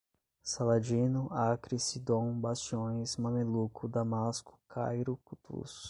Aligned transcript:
Saladino, 0.41 1.27
Acre, 1.31 1.79
Sidom, 1.79 2.33
bastiões, 2.41 3.17
mameluco, 3.17 3.87
Damasco, 3.87 4.59
Cairo, 4.67 5.15
Cutuz 5.23 5.79